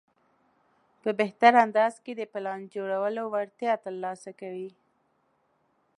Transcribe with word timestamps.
په 1.01 1.09
بهتر 1.19 1.53
انداز 1.65 1.93
کې 2.03 2.11
د 2.15 2.21
پلان 2.33 2.59
جوړولو 2.75 3.21
وړتیا 3.33 3.73
ترلاسه 3.85 4.31
کوي. 4.39 4.69